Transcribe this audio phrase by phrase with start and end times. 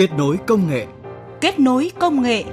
[0.00, 0.86] Kết nối công nghệ.
[1.40, 2.44] Kết nối công nghệ.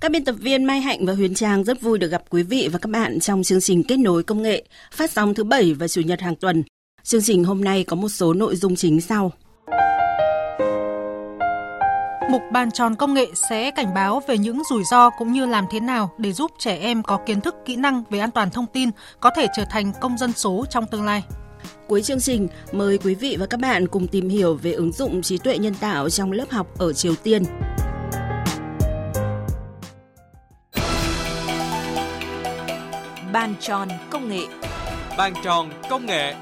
[0.00, 2.68] Các biên tập viên Mai Hạnh và Huyền Trang rất vui được gặp quý vị
[2.72, 5.88] và các bạn trong chương trình Kết nối công nghệ phát sóng thứ bảy và
[5.88, 6.62] chủ nhật hàng tuần.
[7.02, 9.32] Chương trình hôm nay có một số nội dung chính sau.
[12.28, 15.64] Mục bàn tròn công nghệ sẽ cảnh báo về những rủi ro cũng như làm
[15.70, 18.66] thế nào để giúp trẻ em có kiến thức kỹ năng về an toàn thông
[18.66, 21.24] tin có thể trở thành công dân số trong tương lai.
[21.86, 25.22] Cuối chương trình, mời quý vị và các bạn cùng tìm hiểu về ứng dụng
[25.22, 27.42] trí tuệ nhân tạo trong lớp học ở Triều Tiên.
[33.32, 34.46] Bàn tròn công nghệ
[35.18, 36.34] Bàn tròn công nghệ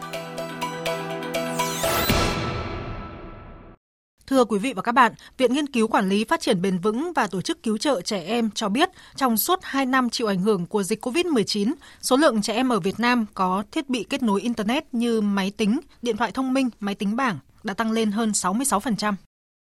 [4.27, 7.13] Thưa quý vị và các bạn, Viện Nghiên cứu Quản lý Phát triển Bền vững
[7.13, 10.39] và Tổ chức Cứu trợ Trẻ Em cho biết, trong suốt 2 năm chịu ảnh
[10.39, 14.23] hưởng của dịch COVID-19, số lượng trẻ em ở Việt Nam có thiết bị kết
[14.23, 18.11] nối Internet như máy tính, điện thoại thông minh, máy tính bảng đã tăng lên
[18.13, 19.15] hơn 66%.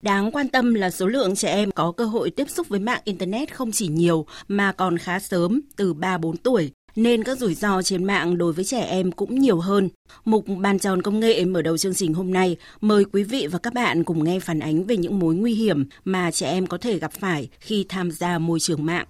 [0.02, 3.00] Đáng quan tâm là số lượng trẻ em có cơ hội tiếp xúc với mạng
[3.04, 7.82] Internet không chỉ nhiều mà còn khá sớm, từ 3-4 tuổi, nên các rủi ro
[7.82, 9.88] trên mạng đối với trẻ em cũng nhiều hơn.
[10.24, 13.58] Mục Bàn tròn công nghệ mở đầu chương trình hôm nay mời quý vị và
[13.58, 16.78] các bạn cùng nghe phản ánh về những mối nguy hiểm mà trẻ em có
[16.78, 19.06] thể gặp phải khi tham gia môi trường mạng.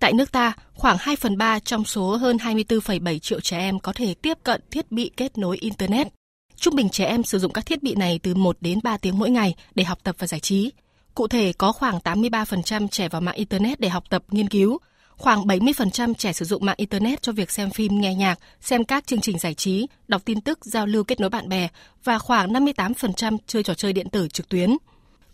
[0.00, 3.92] Tại nước ta, khoảng 2 phần 3 trong số hơn 24,7 triệu trẻ em có
[3.92, 6.08] thể tiếp cận thiết bị kết nối Internet.
[6.56, 9.18] Trung bình trẻ em sử dụng các thiết bị này từ 1 đến 3 tiếng
[9.18, 10.72] mỗi ngày để học tập và giải trí.
[11.14, 14.78] Cụ thể, có khoảng 83% trẻ vào mạng Internet để học tập, nghiên cứu,
[15.24, 19.06] Khoảng 70% trẻ sử dụng mạng Internet cho việc xem phim, nghe nhạc, xem các
[19.06, 21.68] chương trình giải trí, đọc tin tức, giao lưu kết nối bạn bè
[22.04, 24.76] và khoảng 58% chơi trò chơi điện tử trực tuyến.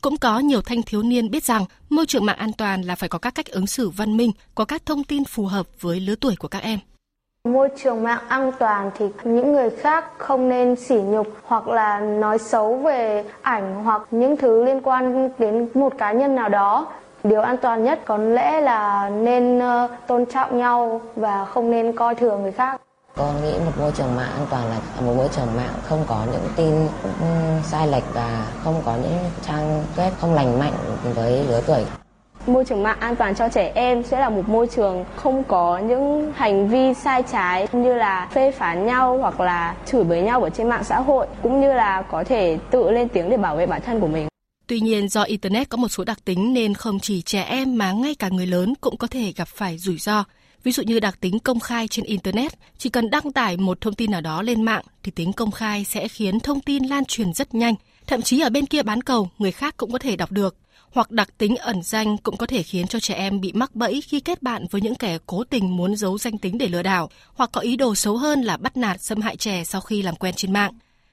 [0.01, 3.09] Cũng có nhiều thanh thiếu niên biết rằng môi trường mạng an toàn là phải
[3.09, 6.15] có các cách ứng xử văn minh, có các thông tin phù hợp với lứa
[6.21, 6.79] tuổi của các em.
[7.49, 12.01] Môi trường mạng an toàn thì những người khác không nên sỉ nhục hoặc là
[12.01, 16.87] nói xấu về ảnh hoặc những thứ liên quan đến một cá nhân nào đó
[17.25, 21.97] điều an toàn nhất có lẽ là nên ờ, tôn trọng nhau và không nên
[21.97, 22.81] coi thường người khác.
[23.17, 26.27] Con nghĩ một môi trường mạng an toàn là một môi trường mạng không có
[26.33, 26.89] những tin
[27.65, 30.73] sai lệch và không có những trang web không lành mạnh
[31.15, 31.85] với lứa tuổi.
[32.47, 35.79] Môi trường mạng an toàn cho trẻ em sẽ là một môi trường không có
[35.79, 40.43] những hành vi sai trái như là phê phán nhau hoặc là chửi bới nhau
[40.43, 43.57] ở trên mạng xã hội cũng như là có thể tự lên tiếng để bảo
[43.57, 44.30] vệ bản thân của mình
[44.71, 47.93] Tuy nhiên do Internet có một số đặc tính nên không chỉ trẻ em mà
[47.93, 50.25] ngay cả người lớn cũng có thể gặp phải rủi ro.
[50.63, 53.95] Ví dụ như đặc tính công khai trên Internet, chỉ cần đăng tải một thông
[53.95, 57.33] tin nào đó lên mạng thì tính công khai sẽ khiến thông tin lan truyền
[57.33, 57.75] rất nhanh.
[58.07, 60.57] Thậm chí ở bên kia bán cầu, người khác cũng có thể đọc được.
[60.91, 64.01] Hoặc đặc tính ẩn danh cũng có thể khiến cho trẻ em bị mắc bẫy
[64.01, 67.11] khi kết bạn với những kẻ cố tình muốn giấu danh tính để lừa đảo,
[67.35, 70.17] hoặc có ý đồ xấu hơn là bắt nạt xâm hại trẻ sau khi làm
[70.17, 70.73] quen trên mạng.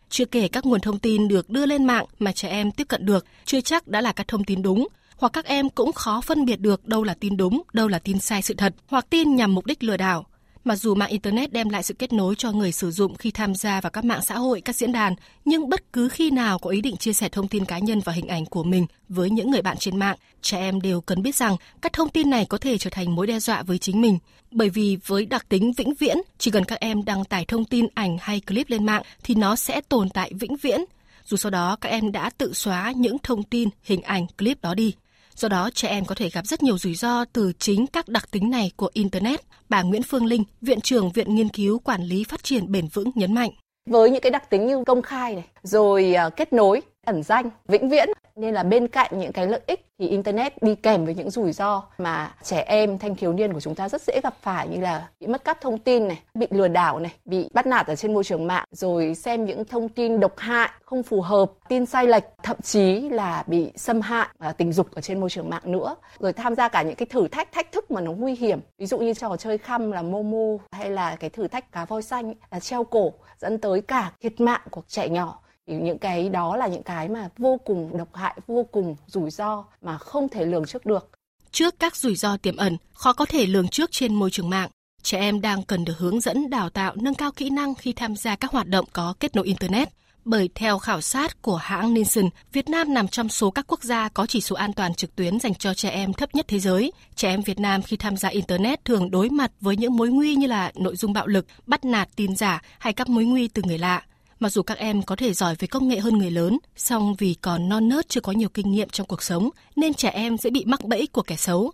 [0.10, 3.06] Chưa kể các nguồn thông tin được đưa lên mạng mà trẻ em tiếp cận
[3.06, 4.88] được chưa chắc đã là các thông tin đúng,
[5.18, 8.20] hoặc các em cũng khó phân biệt được đâu là tin đúng, đâu là tin
[8.20, 10.26] sai sự thật, hoặc tin nhằm mục đích lừa đảo.
[10.68, 13.56] Mặc dù mạng Internet đem lại sự kết nối cho người sử dụng khi tham
[13.56, 16.70] gia vào các mạng xã hội, các diễn đàn, nhưng bất cứ khi nào có
[16.70, 19.52] ý định chia sẻ thông tin cá nhân và hình ảnh của mình với những
[19.52, 22.58] người bạn trên mạng, trẻ em đều cần biết rằng các thông tin này có
[22.58, 24.20] thể trở thành mối đe dọa với chính mình.
[24.52, 27.86] Bởi vì với đặc tính vĩnh viễn, chỉ cần các em đăng tải thông tin
[27.94, 30.82] ảnh hay clip lên mạng thì nó sẽ tồn tại vĩnh viễn,
[31.26, 34.74] dù sau đó các em đã tự xóa những thông tin, hình ảnh, clip đó
[34.74, 34.94] đi.
[35.38, 38.32] Do đó, trẻ em có thể gặp rất nhiều rủi ro từ chính các đặc
[38.32, 39.40] tính này của Internet.
[39.70, 43.12] Bà Nguyễn Phương Linh, Viện trưởng Viện Nghiên cứu Quản lý Phát triển Bền vững
[43.16, 43.52] nhấn mạnh.
[43.90, 47.50] Với những cái đặc tính như công khai này, rồi à, kết nối, ẩn danh,
[47.68, 51.16] vĩnh viễn, nên là bên cạnh những cái lợi ích thì internet đi kèm với
[51.16, 54.34] những rủi ro mà trẻ em thanh thiếu niên của chúng ta rất dễ gặp
[54.42, 57.68] phải như là bị mất cắp thông tin này bị lừa đảo này bị bắt
[57.68, 61.22] nạt ở trên môi trường mạng rồi xem những thông tin độc hại không phù
[61.22, 65.20] hợp tin sai lệch thậm chí là bị xâm hại à, tình dục ở trên
[65.20, 65.96] môi trường mạng nữa.
[66.20, 68.60] Rồi tham gia cả những cái thử thách thách thức mà nó nguy hiểm.
[68.78, 72.02] Ví dụ như trò chơi khăm là momo hay là cái thử thách cá voi
[72.02, 76.30] xanh là treo cổ dẫn tới cả thiệt mạng của trẻ nhỏ thì những cái
[76.30, 80.30] đó là những cái mà vô cùng độc hại vô cùng rủi ro mà không
[80.30, 81.10] thể lường trước được
[81.52, 84.70] trước các rủi ro tiềm ẩn khó có thể lường trước trên môi trường mạng
[85.04, 88.16] trẻ em đang cần được hướng dẫn đào tạo nâng cao kỹ năng khi tham
[88.16, 89.90] gia các hoạt động có kết nối internet
[90.28, 94.10] bởi theo khảo sát của hãng Nielsen, Việt Nam nằm trong số các quốc gia
[94.10, 96.92] có chỉ số an toàn trực tuyến dành cho trẻ em thấp nhất thế giới.
[97.16, 100.36] Trẻ em Việt Nam khi tham gia Internet thường đối mặt với những mối nguy
[100.36, 103.62] như là nội dung bạo lực, bắt nạt tin giả hay các mối nguy từ
[103.66, 104.04] người lạ.
[104.40, 107.34] Mặc dù các em có thể giỏi về công nghệ hơn người lớn, song vì
[107.34, 110.50] còn non nớt chưa có nhiều kinh nghiệm trong cuộc sống, nên trẻ em sẽ
[110.50, 111.72] bị mắc bẫy của kẻ xấu.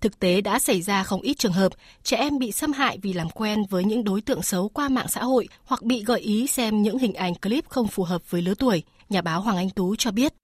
[0.00, 1.72] Thực tế đã xảy ra không ít trường hợp
[2.02, 5.08] trẻ em bị xâm hại vì làm quen với những đối tượng xấu qua mạng
[5.08, 8.42] xã hội hoặc bị gợi ý xem những hình ảnh clip không phù hợp với
[8.42, 8.82] lứa tuổi.
[9.08, 10.34] Nhà báo Hoàng Anh Tú cho biết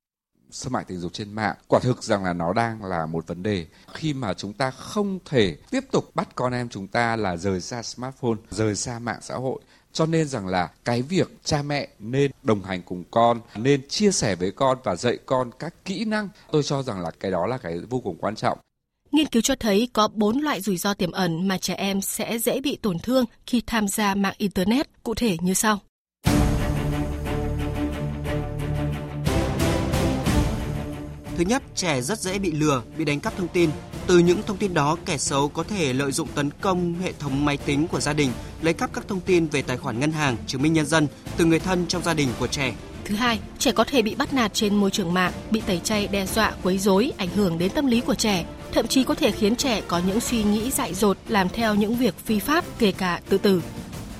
[0.51, 3.43] xâm hại tình dục trên mạng quả thực rằng là nó đang là một vấn
[3.43, 7.37] đề khi mà chúng ta không thể tiếp tục bắt con em chúng ta là
[7.37, 9.61] rời xa smartphone rời xa mạng xã hội
[9.93, 14.13] cho nên rằng là cái việc cha mẹ nên đồng hành cùng con nên chia
[14.13, 17.47] sẻ với con và dạy con các kỹ năng tôi cho rằng là cái đó
[17.47, 18.59] là cái vô cùng quan trọng
[19.13, 22.39] Nghiên cứu cho thấy có 4 loại rủi ro tiềm ẩn mà trẻ em sẽ
[22.39, 25.81] dễ bị tổn thương khi tham gia mạng Internet, cụ thể như sau.
[31.37, 33.71] Thứ nhất, trẻ rất dễ bị lừa, bị đánh cắp thông tin.
[34.09, 37.45] Từ những thông tin đó, kẻ xấu có thể lợi dụng tấn công hệ thống
[37.45, 38.33] máy tính của gia đình,
[38.63, 41.07] lấy cắp các thông tin về tài khoản ngân hàng, chứng minh nhân dân
[41.37, 42.75] từ người thân trong gia đình của trẻ.
[43.05, 46.07] Thứ hai, trẻ có thể bị bắt nạt trên môi trường mạng, bị tẩy chay
[46.09, 49.31] đe dọa, quấy rối, ảnh hưởng đến tâm lý của trẻ, thậm chí có thể
[49.31, 52.93] khiến trẻ có những suy nghĩ dại dột làm theo những việc phi pháp, kể
[52.93, 53.63] cả tự tử.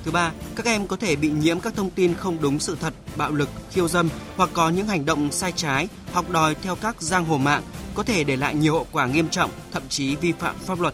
[0.05, 2.93] Thứ ba, các em có thể bị nhiễm các thông tin không đúng sự thật,
[3.15, 7.01] bạo lực, khiêu dâm hoặc có những hành động sai trái, học đòi theo các
[7.01, 7.63] giang hồ mạng,
[7.99, 10.93] có thể để lại nhiều hậu quả nghiêm trọng, thậm chí vi phạm pháp luật.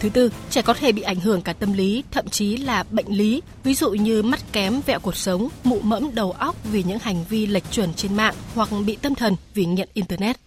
[0.00, 3.08] Thứ tư, trẻ có thể bị ảnh hưởng cả tâm lý, thậm chí là bệnh
[3.08, 6.98] lý, ví dụ như mắt kém, vẹo cuộc sống, mụ mẫm đầu óc vì những
[6.98, 10.45] hành vi lệch chuẩn trên mạng hoặc bị tâm thần vì nghiện internet.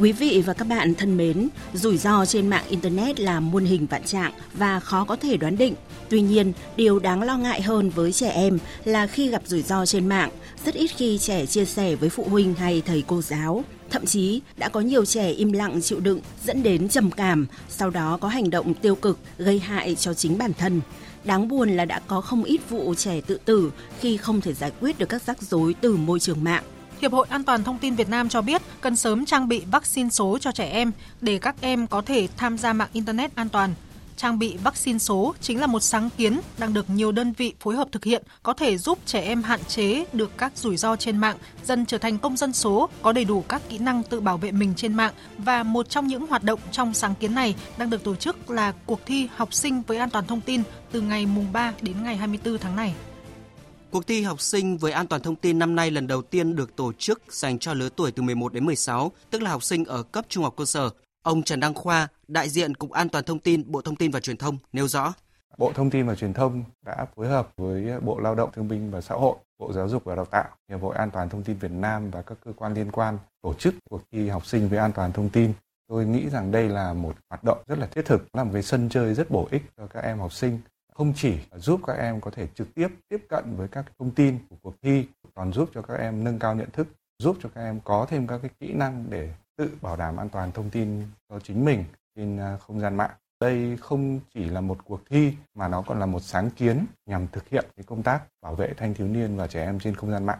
[0.00, 3.86] Quý vị và các bạn thân mến, rủi ro trên mạng Internet là muôn hình
[3.86, 5.74] vạn trạng và khó có thể đoán định.
[6.08, 9.86] Tuy nhiên, điều đáng lo ngại hơn với trẻ em là khi gặp rủi ro
[9.86, 10.30] trên mạng,
[10.64, 13.64] rất ít khi trẻ chia sẻ với phụ huynh hay thầy cô giáo.
[13.90, 17.90] Thậm chí đã có nhiều trẻ im lặng chịu đựng dẫn đến trầm cảm, sau
[17.90, 20.80] đó có hành động tiêu cực gây hại cho chính bản thân.
[21.24, 24.72] Đáng buồn là đã có không ít vụ trẻ tự tử khi không thể giải
[24.80, 26.64] quyết được các rắc rối từ môi trường mạng.
[27.00, 30.10] Hiệp hội An toàn thông tin Việt Nam cho biết cần sớm trang bị vaccine
[30.10, 33.74] số cho trẻ em để các em có thể tham gia mạng internet an toàn.
[34.16, 37.76] Trang bị vaccine số chính là một sáng kiến đang được nhiều đơn vị phối
[37.76, 41.18] hợp thực hiện có thể giúp trẻ em hạn chế được các rủi ro trên
[41.18, 44.36] mạng, dần trở thành công dân số có đầy đủ các kỹ năng tự bảo
[44.36, 47.90] vệ mình trên mạng và một trong những hoạt động trong sáng kiến này đang
[47.90, 50.62] được tổ chức là cuộc thi học sinh với an toàn thông tin
[50.92, 52.94] từ ngày mùng 3 đến ngày 24 tháng này.
[53.90, 56.76] Cuộc thi học sinh với an toàn thông tin năm nay lần đầu tiên được
[56.76, 60.02] tổ chức dành cho lứa tuổi từ 11 đến 16, tức là học sinh ở
[60.02, 60.90] cấp trung học cơ sở.
[61.22, 64.20] Ông Trần Đăng Khoa, đại diện Cục An toàn thông tin, Bộ Thông tin và
[64.20, 65.14] Truyền thông nêu rõ.
[65.58, 68.90] Bộ Thông tin và Truyền thông đã phối hợp với Bộ Lao động Thương binh
[68.90, 71.56] và Xã hội, Bộ Giáo dục và Đào tạo, Hiệp hội An toàn thông tin
[71.56, 74.78] Việt Nam và các cơ quan liên quan tổ chức cuộc thi học sinh với
[74.78, 75.52] an toàn thông tin.
[75.88, 78.62] Tôi nghĩ rằng đây là một hoạt động rất là thiết thực, là một cái
[78.62, 80.58] sân chơi rất bổ ích cho các em học sinh
[80.98, 84.38] không chỉ giúp các em có thể trực tiếp tiếp cận với các thông tin
[84.50, 85.04] của cuộc thi
[85.34, 88.26] còn giúp cho các em nâng cao nhận thức giúp cho các em có thêm
[88.26, 91.84] các cái kỹ năng để tự bảo đảm an toàn thông tin cho chính mình
[92.16, 93.10] trên à, không gian mạng.
[93.40, 97.26] Đây không chỉ là một cuộc thi mà nó còn là một sáng kiến nhằm
[97.32, 100.10] thực hiện cái công tác bảo vệ thanh thiếu niên và trẻ em trên không
[100.10, 100.38] gian mạng.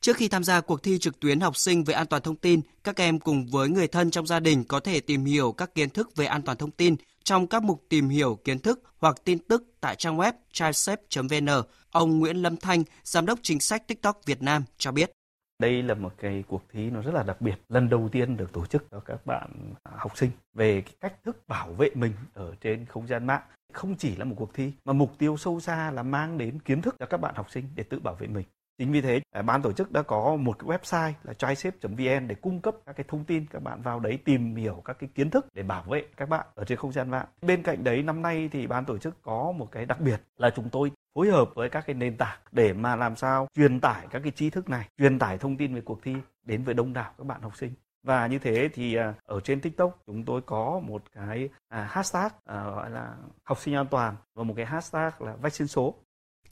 [0.00, 2.60] Trước khi tham gia cuộc thi trực tuyến học sinh về an toàn thông tin,
[2.84, 5.90] các em cùng với người thân trong gia đình có thể tìm hiểu các kiến
[5.90, 6.96] thức về an toàn thông tin
[7.28, 11.68] trong các mục tìm hiểu kiến thức hoặc tin tức tại trang web childsafe.vn.
[11.90, 15.10] Ông Nguyễn Lâm Thanh, giám đốc chính sách TikTok Việt Nam cho biết.
[15.58, 18.52] Đây là một cái cuộc thi nó rất là đặc biệt, lần đầu tiên được
[18.52, 22.54] tổ chức cho các bạn học sinh về cái cách thức bảo vệ mình ở
[22.60, 23.42] trên không gian mạng.
[23.72, 26.82] Không chỉ là một cuộc thi mà mục tiêu sâu xa là mang đến kiến
[26.82, 28.44] thức cho các bạn học sinh để tự bảo vệ mình.
[28.78, 32.34] Chính vì thế, à, ban tổ chức đã có một cái website là trysafe.vn để
[32.34, 35.30] cung cấp các cái thông tin các bạn vào đấy tìm hiểu các cái kiến
[35.30, 37.26] thức để bảo vệ các bạn ở trên không gian mạng.
[37.42, 40.50] Bên cạnh đấy năm nay thì ban tổ chức có một cái đặc biệt là
[40.50, 44.06] chúng tôi phối hợp với các cái nền tảng để mà làm sao truyền tải
[44.10, 46.92] các cái trí thức này, truyền tải thông tin về cuộc thi đến với đông
[46.92, 47.72] đảo các bạn học sinh.
[48.02, 52.28] Và như thế thì à, ở trên TikTok chúng tôi có một cái à, hashtag
[52.46, 55.94] gọi là học sinh an toàn và một cái hashtag là vaccine số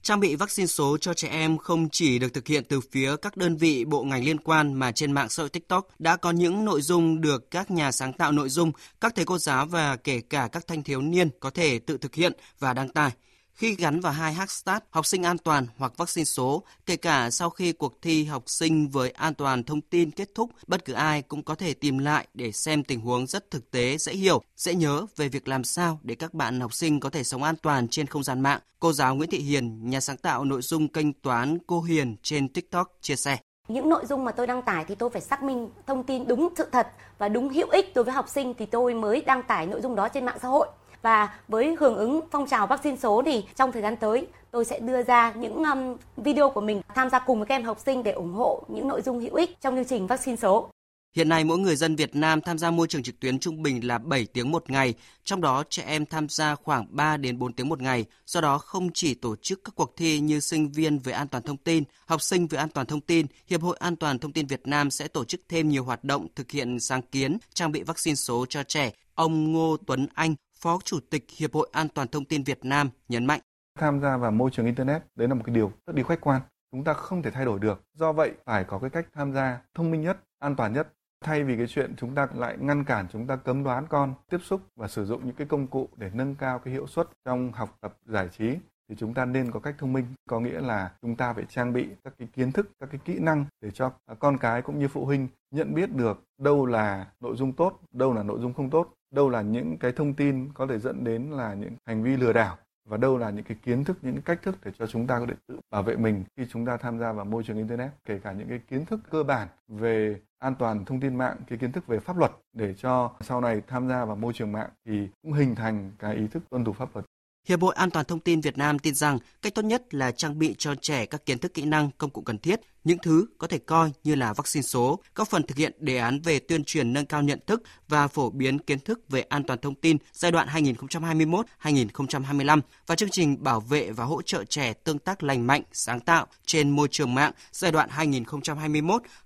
[0.02, 3.36] Trang bị vaccine số cho trẻ em không chỉ được thực hiện từ phía các
[3.36, 6.64] đơn vị bộ ngành liên quan mà trên mạng xã hội TikTok đã có những
[6.64, 10.20] nội dung được các nhà sáng tạo nội dung, các thầy cô giáo và kể
[10.20, 13.12] cả các thanh thiếu niên có thể tự thực hiện và đăng tải.
[13.56, 17.50] Khi gắn vào hai hashtag học sinh an toàn hoặc vaccine số, kể cả sau
[17.50, 21.22] khi cuộc thi học sinh với an toàn thông tin kết thúc, bất cứ ai
[21.22, 24.74] cũng có thể tìm lại để xem tình huống rất thực tế, dễ hiểu, dễ
[24.74, 27.88] nhớ về việc làm sao để các bạn học sinh có thể sống an toàn
[27.88, 28.60] trên không gian mạng.
[28.80, 32.48] Cô giáo Nguyễn Thị Hiền, nhà sáng tạo nội dung kênh toán Cô Hiền trên
[32.48, 33.38] TikTok chia sẻ.
[33.68, 36.48] Những nội dung mà tôi đăng tải thì tôi phải xác minh thông tin đúng
[36.56, 39.66] sự thật và đúng hữu ích đối với học sinh thì tôi mới đăng tải
[39.66, 40.68] nội dung đó trên mạng xã hội
[41.06, 44.78] và với hưởng ứng phong trào vaccine số thì trong thời gian tới tôi sẽ
[44.78, 48.02] đưa ra những um, video của mình tham gia cùng với các em học sinh
[48.02, 50.70] để ủng hộ những nội dung hữu ích trong chương trình vaccine số.
[51.16, 53.86] Hiện nay mỗi người dân Việt Nam tham gia môi trường trực tuyến trung bình
[53.86, 54.94] là 7 tiếng một ngày,
[55.24, 58.04] trong đó trẻ em tham gia khoảng 3 đến 4 tiếng một ngày.
[58.26, 61.42] Do đó không chỉ tổ chức các cuộc thi như sinh viên về an toàn
[61.42, 64.46] thông tin, học sinh về an toàn thông tin, Hiệp hội An toàn thông tin
[64.46, 67.82] Việt Nam sẽ tổ chức thêm nhiều hoạt động thực hiện sáng kiến trang bị
[67.82, 68.92] vaccine số cho trẻ.
[69.14, 72.90] Ông Ngô Tuấn Anh, Phó Chủ tịch Hiệp hội An toàn thông tin Việt Nam
[73.08, 73.40] nhấn mạnh.
[73.78, 76.42] Tham gia vào môi trường internet đấy là một cái điều rất đi khách quan
[76.72, 77.82] chúng ta không thể thay đổi được.
[77.94, 80.88] Do vậy phải có cái cách tham gia thông minh nhất, an toàn nhất
[81.24, 84.38] thay vì cái chuyện chúng ta lại ngăn cản chúng ta cấm đoán con tiếp
[84.42, 87.52] xúc và sử dụng những cái công cụ để nâng cao cái hiệu suất trong
[87.52, 88.56] học tập giải trí
[88.88, 91.72] thì chúng ta nên có cách thông minh có nghĩa là chúng ta phải trang
[91.72, 94.88] bị các cái kiến thức các cái kỹ năng để cho con cái cũng như
[94.88, 98.70] phụ huynh nhận biết được đâu là nội dung tốt đâu là nội dung không
[98.70, 102.16] tốt đâu là những cái thông tin có thể dẫn đến là những hành vi
[102.16, 102.56] lừa đảo
[102.88, 105.18] và đâu là những cái kiến thức, những cái cách thức để cho chúng ta
[105.18, 107.90] có thể tự bảo vệ mình khi chúng ta tham gia vào môi trường internet.
[108.04, 111.58] Kể cả những cái kiến thức cơ bản về an toàn thông tin mạng, cái
[111.58, 114.70] kiến thức về pháp luật để cho sau này tham gia vào môi trường mạng
[114.84, 117.06] thì cũng hình thành cái ý thức tuân thủ pháp luật.
[117.46, 120.38] Hiệp hội An toàn thông tin Việt Nam tin rằng cách tốt nhất là trang
[120.38, 123.46] bị cho trẻ các kiến thức kỹ năng, công cụ cần thiết, những thứ có
[123.46, 126.92] thể coi như là vaccine số, góp phần thực hiện đề án về tuyên truyền
[126.92, 130.32] nâng cao nhận thức và phổ biến kiến thức về an toàn thông tin giai
[130.32, 135.62] đoạn 2021-2025 và chương trình bảo vệ và hỗ trợ trẻ tương tác lành mạnh,
[135.72, 137.88] sáng tạo trên môi trường mạng giai đoạn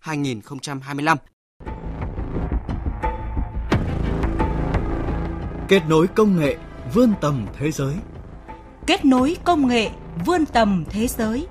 [0.03, 1.17] 2021-2025.
[5.69, 6.57] Kết nối công nghệ
[6.95, 7.95] vươn tầm thế giới.
[8.87, 9.91] Kết nối công nghệ
[10.27, 11.47] vươn tầm thế giới.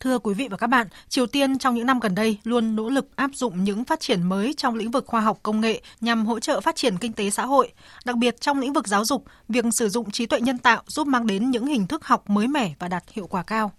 [0.00, 2.88] Thưa quý vị và các bạn, Triều Tiên trong những năm gần đây luôn nỗ
[2.88, 6.26] lực áp dụng những phát triển mới trong lĩnh vực khoa học công nghệ nhằm
[6.26, 7.72] hỗ trợ phát triển kinh tế xã hội.
[8.04, 11.06] Đặc biệt trong lĩnh vực giáo dục, việc sử dụng trí tuệ nhân tạo giúp
[11.06, 13.72] mang đến những hình thức học mới mẻ và đạt hiệu quả cao.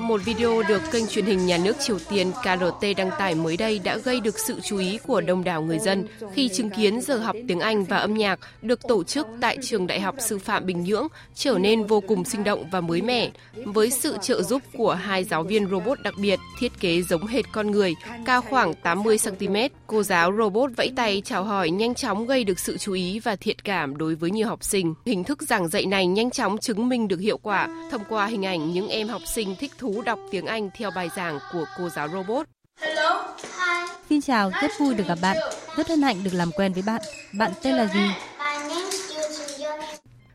[0.00, 3.78] Một video được kênh truyền hình nhà nước Triều Tiên KRT đăng tải mới đây
[3.78, 7.18] đã gây được sự chú ý của đông đảo người dân khi chứng kiến giờ
[7.18, 10.66] học tiếng Anh và âm nhạc được tổ chức tại trường Đại học Sư phạm
[10.66, 13.30] Bình Nhưỡng trở nên vô cùng sinh động và mới mẻ.
[13.64, 17.44] Với sự trợ giúp của hai giáo viên robot đặc biệt thiết kế giống hệt
[17.52, 17.94] con người,
[18.26, 19.56] cao khoảng 80 cm,
[19.90, 23.36] cô giáo robot vẫy tay chào hỏi nhanh chóng gây được sự chú ý và
[23.36, 24.94] thiện cảm đối với nhiều học sinh.
[25.06, 28.46] Hình thức giảng dạy này nhanh chóng chứng minh được hiệu quả thông qua hình
[28.46, 31.88] ảnh những em học sinh thích thú đọc tiếng Anh theo bài giảng của cô
[31.88, 32.46] giáo robot.
[32.80, 33.36] Hello.
[33.42, 33.92] Hi.
[34.08, 35.36] Xin chào, rất vui được gặp bạn.
[35.76, 37.00] Rất hân hạnh được làm quen với bạn.
[37.32, 38.06] Bạn tên là gì?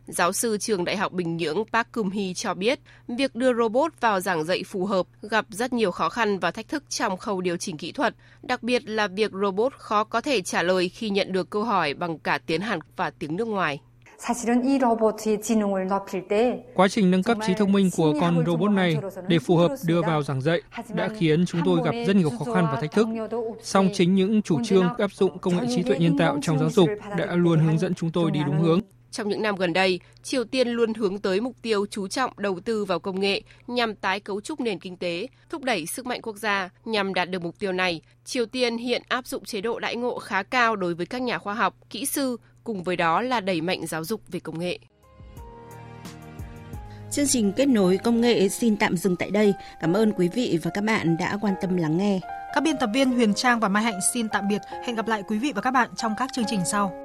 [0.07, 3.91] Giáo sư trường Đại học Bình Nhưỡng Park Kum Hee cho biết, việc đưa robot
[4.01, 7.41] vào giảng dạy phù hợp gặp rất nhiều khó khăn và thách thức trong khâu
[7.41, 11.09] điều chỉnh kỹ thuật, đặc biệt là việc robot khó có thể trả lời khi
[11.09, 13.79] nhận được câu hỏi bằng cả tiếng Hàn và tiếng nước ngoài.
[16.75, 18.97] Quá trình nâng cấp trí thông minh của con robot này
[19.27, 20.62] để phù hợp đưa vào giảng dạy
[20.93, 23.07] đã khiến chúng tôi gặp rất nhiều khó khăn và thách thức.
[23.62, 26.69] Song chính những chủ trương áp dụng công nghệ trí tuệ nhân tạo trong giáo
[26.69, 28.81] dục đã luôn hướng dẫn chúng tôi đi đúng hướng.
[29.15, 32.60] Trong những năm gần đây, Triều Tiên luôn hướng tới mục tiêu chú trọng đầu
[32.60, 36.22] tư vào công nghệ nhằm tái cấu trúc nền kinh tế, thúc đẩy sức mạnh
[36.22, 36.69] quốc gia.
[36.86, 40.19] Nhằm đạt được mục tiêu này, Triều Tiên hiện áp dụng chế độ đãi ngộ
[40.19, 43.62] khá cao đối với các nhà khoa học, kỹ sư, cùng với đó là đẩy
[43.62, 44.79] mạnh giáo dục về công nghệ.
[47.12, 49.53] Chương trình kết nối công nghệ xin tạm dừng tại đây.
[49.81, 52.19] Cảm ơn quý vị và các bạn đã quan tâm lắng nghe.
[52.55, 54.62] Các biên tập viên Huyền Trang và Mai Hạnh xin tạm biệt.
[54.86, 57.04] Hẹn gặp lại quý vị và các bạn trong các chương trình sau.